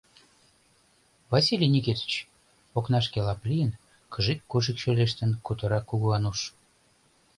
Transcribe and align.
—Василий 1.31 1.71
Никитыч,— 1.75 2.13
окнашке 2.77 3.19
лап 3.27 3.41
лийын, 3.49 3.71
кыжик-кожик 4.13 4.77
шӱлештын, 4.83 5.31
кутыра 5.45 5.79
Кугу 5.87 6.07
Ануш. 6.17 6.39